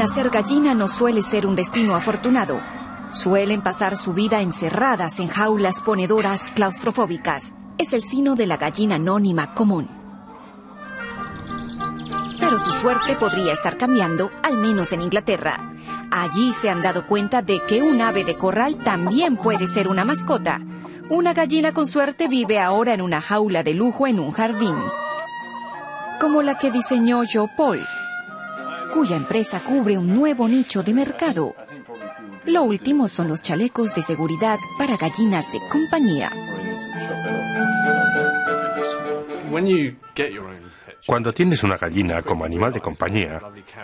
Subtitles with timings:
[0.00, 2.58] Nacer gallina no suele ser un destino afortunado.
[3.12, 7.52] Suelen pasar su vida encerradas en jaulas ponedoras claustrofóbicas.
[7.76, 9.90] Es el sino de la gallina anónima común.
[12.40, 15.70] Pero su suerte podría estar cambiando, al menos en Inglaterra.
[16.10, 20.06] Allí se han dado cuenta de que un ave de corral también puede ser una
[20.06, 20.62] mascota.
[21.10, 24.76] Una gallina con suerte vive ahora en una jaula de lujo en un jardín.
[26.18, 27.80] Como la que diseñó Joe Paul,
[28.92, 31.54] cuya empresa cubre un nuevo nicho de mercado.
[32.44, 36.32] Lo último son los chalecos de seguridad para gallinas de compañía.
[41.06, 43.40] Cuando tienes una gallina como animal de compañía,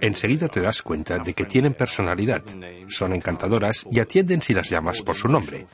[0.00, 2.42] enseguida te das cuenta de que tienen personalidad,
[2.88, 5.66] son encantadoras y atienden si las llamas por su nombre.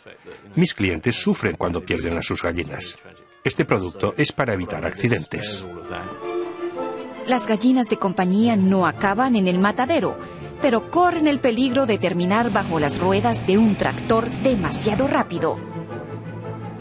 [0.55, 2.99] Mis clientes sufren cuando pierden a sus gallinas.
[3.43, 5.67] Este producto es para evitar accidentes.
[7.27, 10.19] Las gallinas de compañía no acaban en el matadero,
[10.61, 15.57] pero corren el peligro de terminar bajo las ruedas de un tractor demasiado rápido.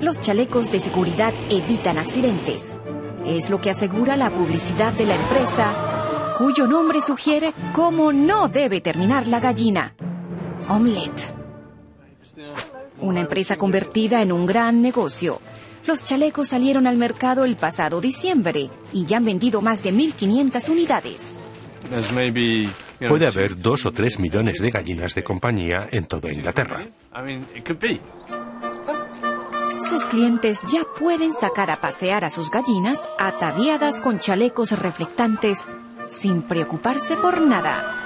[0.02, 2.78] Los chalecos de seguridad evitan accidentes.
[3.26, 8.82] Es lo que asegura la publicidad de la empresa, cuyo nombre sugiere cómo no debe
[8.82, 9.96] terminar la gallina.
[10.68, 11.34] Omelette.
[13.00, 15.40] Una empresa convertida en un gran negocio.
[15.86, 20.70] Los chalecos salieron al mercado el pasado diciembre y ya han vendido más de 1.500
[20.70, 21.42] unidades.
[23.08, 26.88] Puede haber dos o tres millones de gallinas de compañía en toda Inglaterra.
[29.80, 35.66] Sus clientes ya pueden sacar a pasear a sus gallinas ataviadas con chalecos reflectantes
[36.08, 38.03] sin preocuparse por nada.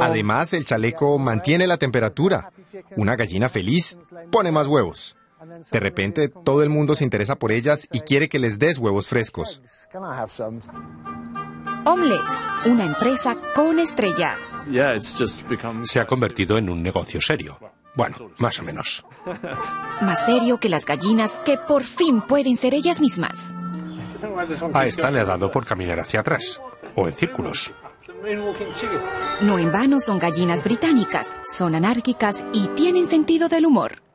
[0.00, 2.52] Además, el chaleco mantiene la temperatura.
[2.96, 3.98] Una gallina feliz
[4.30, 5.16] pone más huevos.
[5.70, 9.08] De repente, todo el mundo se interesa por ellas y quiere que les des huevos
[9.08, 9.62] frescos.
[11.86, 14.36] Omelette, una empresa con estrella.
[15.82, 17.58] Se ha convertido en un negocio serio.
[17.94, 19.04] Bueno, más o menos.
[20.00, 23.52] Más serio que las gallinas que por fin pueden ser ellas mismas.
[24.72, 26.60] A esta le ha dado por caminar hacia atrás,
[26.94, 27.72] o en círculos.
[29.40, 34.09] No en vano son gallinas británicas, son anárquicas y tienen sentido del humor.